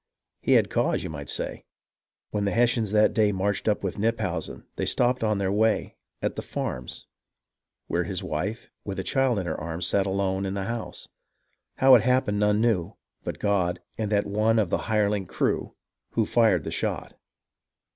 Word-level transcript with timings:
He 0.39 0.53
had 0.53 0.71
cause, 0.71 1.03
you 1.03 1.11
might 1.11 1.29
say! 1.29 1.63
When 2.31 2.45
the 2.45 2.51
Hessians 2.53 2.91
that 2.91 3.13
day 3.13 3.31
Marched 3.31 3.67
up 3.67 3.83
with 3.83 3.99
Knyphausen 3.99 4.63
they 4.75 4.83
stopped 4.87 5.23
on 5.23 5.37
their 5.37 5.51
way 5.51 5.95
At 6.23 6.35
the" 6.35 6.41
Farms," 6.57 7.05
where 7.85 8.05
his 8.05 8.23
wife, 8.23 8.71
with 8.83 8.97
a 8.97 9.03
child 9.03 9.37
in 9.37 9.45
her 9.45 9.55
arms, 9.61 9.85
Sat 9.85 10.07
alone 10.07 10.43
in 10.47 10.55
the 10.55 10.63
house. 10.63 11.07
How 11.75 11.93
it 11.93 12.01
happened 12.01 12.39
none 12.39 12.59
knew 12.59 12.95
But 13.23 13.37
God— 13.37 13.79
and 13.99 14.11
that 14.11 14.25
one 14.25 14.57
of 14.57 14.71
the 14.71 14.79
hireling 14.89 15.27
crew 15.27 15.75
Who 16.13 16.25
fired 16.25 16.63
the 16.63 16.71
shot. 16.71 17.13